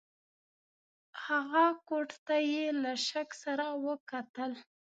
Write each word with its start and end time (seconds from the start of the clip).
هغه 1.25 1.65
کوټ 1.87 2.09
ته 2.25 2.35
یې 2.51 2.65
له 2.81 2.93
شک 3.07 3.29
سره 3.43 3.65
وکتل. 3.85 4.51